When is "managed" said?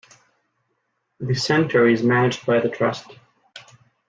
2.01-2.43